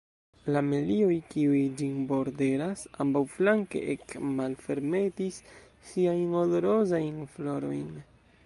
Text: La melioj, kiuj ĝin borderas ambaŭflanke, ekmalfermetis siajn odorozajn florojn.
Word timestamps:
La 0.53 0.61
melioj, 0.67 1.17
kiuj 1.33 1.59
ĝin 1.81 1.99
borderas 2.11 2.81
ambaŭflanke, 3.05 3.83
ekmalfermetis 3.95 5.41
siajn 5.91 6.37
odorozajn 6.45 7.25
florojn. 7.37 7.91